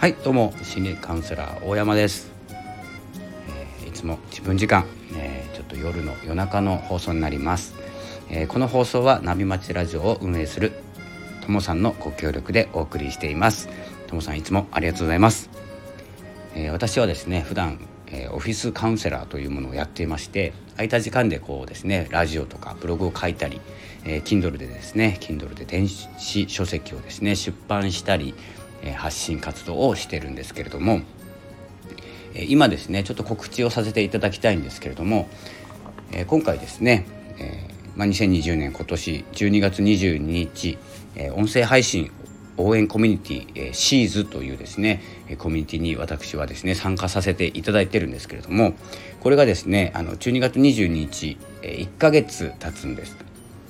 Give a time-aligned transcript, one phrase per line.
[0.00, 2.32] はいどうも心理カウンセラー大山です、
[3.82, 7.74] えー、いつも自分時間、えー、ちょっと夜の夜中の放送になります、
[8.30, 10.72] えー、この放送はナビ町ラジオを運営する
[11.42, 13.68] ともさんのご協力でお送りしています。
[14.06, 15.50] ともさんいつもありがとうございます、
[16.54, 17.78] え私はですね普段
[18.12, 23.60] えオフィスカウンセラーというものをやっていまして空いた時間でこうですねラジオとかブログを書いたり、
[24.04, 28.34] えー、Kindle でですね Kindle で電子書籍をですね出版したり
[28.82, 31.00] え発信活動をしてるんですけれども、
[32.34, 35.28] え今ですねちょっと告知をさせていただきたいんですけれども、
[36.12, 37.06] え今回ですね、
[37.38, 40.78] えま、2020年今年12月22日、
[41.16, 42.10] え音声配信
[42.56, 45.02] 応援コミュニティ、え、シーズというですね
[45.38, 48.74] コミュニティに私はですね参加させていただいてるんですけれども
[49.20, 53.16] これがですねあの12月22日、え、1ヶ月経つんです。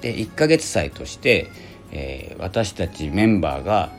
[0.00, 1.50] で1ヶ月祭として、
[1.90, 3.90] え、私たちメンバーが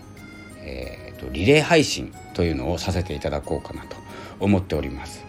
[1.16, 3.96] と、リレー配信というのをさせていただこうかなと
[4.40, 5.26] 思っております。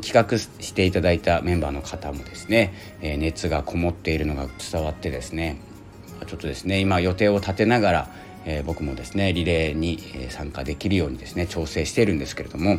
[0.00, 5.58] 企画していただいたメンバーの方もですね、え、熱がこもっているのが伝わってですね
[6.26, 8.10] ちょっとですね今予定を立てながら、
[8.46, 9.98] え、僕もですねリレーに
[10.30, 12.78] 参加できるようにですね調整しているんですけれども、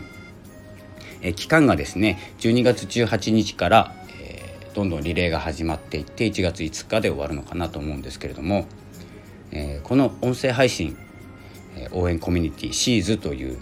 [1.22, 8.66] え、期間がですね12月18日から、え、どんどんリレーが始まっていって1月5日で終わるのかなと思うんですけれども、
[9.52, 10.98] え、この音声配信
[11.92, 13.58] 応援コミュニティシーズという、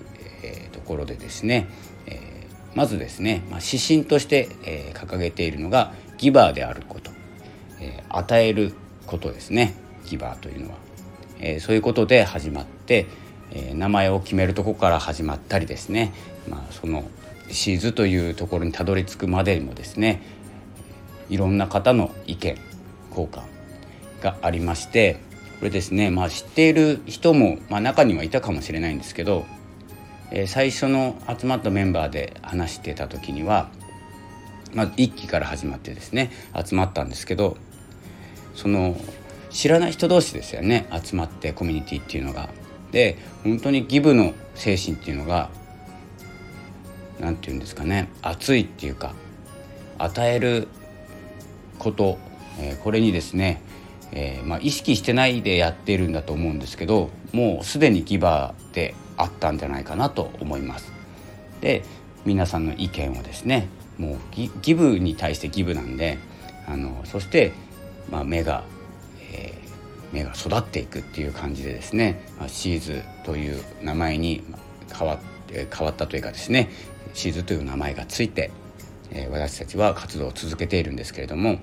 [0.72, 1.68] ところでですね、
[2.74, 4.50] まずですね、ま、指針として、
[4.94, 7.12] 掲げているのがギバーであること、
[8.10, 8.74] 与える
[9.06, 10.78] ことですねギバーというのは、
[11.60, 13.08] そういうことで始まって、
[13.74, 16.14] 名前を決めるとこから始まったりですね、
[16.50, 17.04] まあ、その
[17.50, 20.22] シーズというところにたどり着くまでにもですね
[21.30, 22.58] いろんな方の意見
[23.10, 23.44] 交換
[24.22, 25.20] がありまして
[25.62, 29.46] これですね、まあ、知っている人も、まあ、中にはいたかもしれないんですけど、
[30.32, 33.70] えー、最初の集まったメンバーで話してた時には、
[34.74, 37.58] まあ、1期から始まってですね集まったんですけど
[38.56, 39.00] その
[39.52, 42.50] 知らない人同士ですよね集まってコミュニティっていうのが。
[42.92, 45.50] で本当にギブの精神っていうのが
[47.20, 49.14] 何て言うんですかね熱いっていうか
[50.00, 50.68] 与える
[51.78, 52.18] こと、
[52.60, 53.62] え、これにですね
[54.14, 60.92] えー、まあ、意識してないでやっているんだと思うんですけどもうすでにギバーであったんじゃないかなと思います。
[61.62, 61.84] で
[62.26, 63.68] 皆さんの意見をですね
[63.98, 66.18] もうギギブに対してギブなんで
[66.68, 67.54] あのそして、
[68.10, 68.64] まあ、目が、
[69.34, 74.44] えー、目が育っていくっていう感じでですね、まあ、シーズという名前に
[74.92, 75.18] 変わっ
[75.48, 76.70] て変わったというかですね
[77.14, 78.52] シーズという名前がついて、
[79.12, 81.60] えー、私たちは活動を続けているんですけれども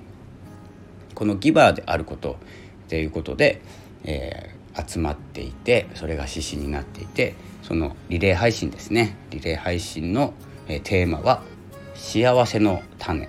[1.19, 2.37] このギバーであること
[2.85, 3.59] っていうことで、
[4.05, 10.33] えー、集まっていてそれが指針になっていてそのリレー配信ですねリレー配信の、
[10.69, 11.43] えー、テーマは
[11.93, 13.27] 「幸せの種」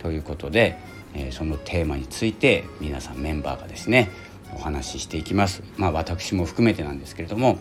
[0.00, 0.78] ということで、
[1.14, 4.10] えー、そのテーマについて皆さんメンバーがですね
[4.54, 5.62] お話ししていきます。
[5.78, 7.56] まあ、私も含めてなんですけれども、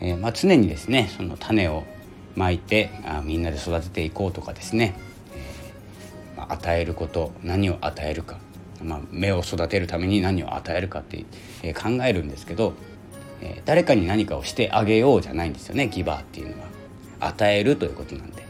[0.00, 1.84] えー、まあ、常にですねその種を
[2.34, 4.94] まいてあみんなで育てていこうとかですね、
[5.36, 8.38] えーまあ、与えること何を与えるか
[8.82, 11.24] まあ、芽を育てるために何を与えるかって、
[11.62, 12.74] え考えるんですけど、
[13.40, 16.72] え、誰かに何かをしてあげようじゃないんですよねギバーっていうのは。
[17.22, 18.42] 与えるということなんで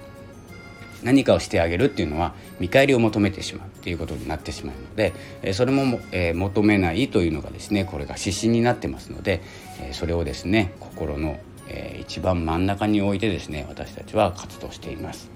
[1.03, 5.13] 何かをしてあげるっていうのは見返りを求めてしまうっていうことになってしまうので、
[5.43, 9.43] えそれも、え求めないというのがですねこれが指針になってますので、
[9.81, 15.29] えそれをですね心の、え一番真ん中に置いてですね私たちは活動しています。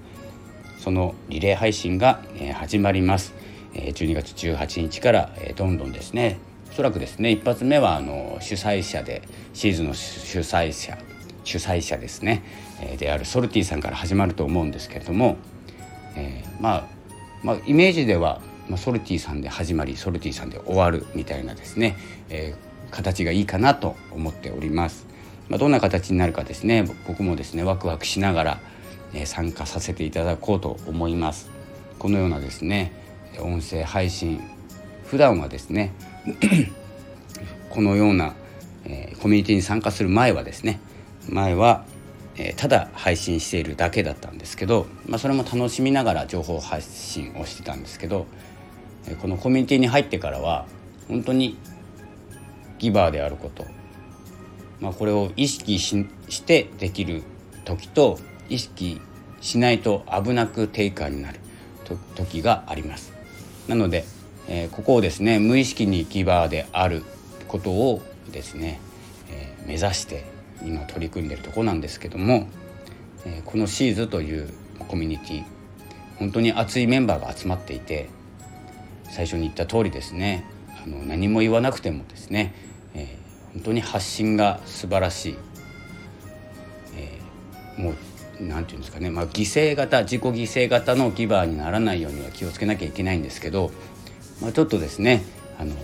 [0.79, 3.33] そのリレー配信が、え始まります。
[3.77, 6.39] 12月18日からどんどんですね
[6.71, 9.21] おそらくですね一発目はあの主催者で
[9.53, 10.97] シーズンの主催者
[11.43, 12.43] 主催者ですね
[12.99, 15.37] であるソルティさんから始まると思うんですけれども、
[16.15, 16.87] えー、まあ、
[17.41, 21.97] まあ、イメージでは、ま、ソルティさんで始まりソルティさんで終わるみたいなですね、
[22.29, 25.07] えー、形がいいかなと思っております。
[25.49, 28.59] まあ、どんな形になるかですね僕もですねワクワクしながら、
[29.13, 31.49] え、参加させていただこうと思います。
[31.97, 32.91] このようなですね
[33.39, 34.41] 音声配信
[35.05, 35.93] 普段はですね
[37.69, 38.33] このような、
[38.85, 40.79] えー、コミュニティに参加する前はですね
[41.29, 41.85] 前は、
[42.35, 48.25] えー、ただ配信しているだけだったんですけど、まあ、それも楽しみながら情報発信をしてたんですけど、
[49.07, 50.65] えー、このコミュニティに入ってからは
[51.07, 51.57] 本当に
[52.79, 53.65] ギバーであること、
[54.79, 57.23] まあ、これを意識してできる
[57.65, 58.19] 時と
[58.49, 59.01] 意識
[59.41, 61.39] しないと危なくテイカーになる
[62.15, 63.16] 時があります。
[63.67, 64.05] なので、
[64.47, 67.03] えー、ここをですね無意識にギバーである
[67.47, 68.79] ことをですね、
[69.29, 70.25] えー、目指して
[70.63, 72.47] 今取り組んでるとこなんですけども、
[73.25, 74.49] えー、このシーズという
[74.87, 75.43] コミュニティ
[76.17, 78.09] 本当に熱いメンバーが集まっていて
[79.09, 80.45] 最初に言った通りですね
[80.83, 82.53] あの何も言わなくてもですね、
[82.93, 85.37] えー、本当に発信が素晴らしい、
[86.95, 87.95] えー、もう
[88.39, 93.71] 何て言うんですかね、まあ、犠牲型自己犠牲型のギバーにならないようには気をつけなきゃいけないんですけど、
[94.41, 95.23] まあ、ちょっとですね
[95.59, 95.75] あの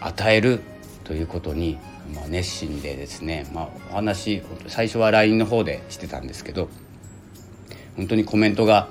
[0.00, 0.60] 与える
[1.04, 1.78] ということに、
[2.14, 6.68] まあ、熱心でですね、まあ、お話最初は LINE の方でしてたんですけど
[7.96, 8.88] 本当にコメントが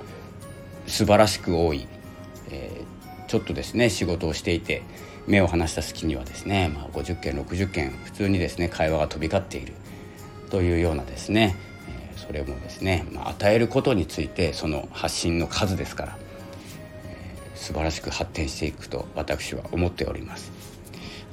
[0.88, 1.88] 素晴らしく多い、
[2.52, 4.84] えー、ちょっとですね仕事をしていて
[5.28, 9.74] 目を離した隙にはですね、まあ、50件60件普通にですね会話が飛び交っている
[10.50, 11.56] というようなですね、
[12.28, 16.18] それもですね、まあ、与えることについてその発信の数ですから、
[17.06, 20.52] えー、素晴らしく発展していくと私は思っております。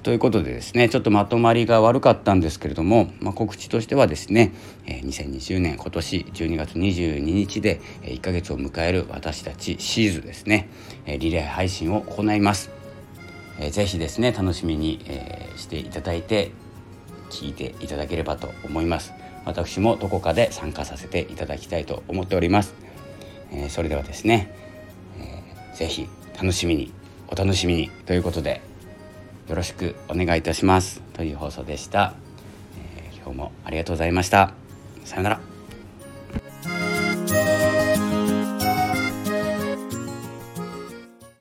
[0.02, 4.52] ということでですねちょっとまとまりが悪かったんですけれども、まあ、告知としてはですね
[4.86, 10.68] 2020年今年12月22日で1ヶ月を迎える私たちシーズですね
[11.06, 12.70] リレー配信を行います。
[13.70, 15.04] ぜひですね楽しみに
[15.56, 16.52] していただいて
[17.30, 19.12] 聞いていただければと思います
[19.46, 22.74] 私もどこかで参加させていただきたいと思っております、
[23.50, 24.52] えそれではですね、
[25.18, 26.92] えー、ぜひ楽しみに
[27.28, 28.60] お楽しみにということで
[29.48, 32.14] よろしくお願いいたしますという放送でした、
[32.78, 34.52] えー、今日もありがとうございました。
[35.04, 35.55] さようなら。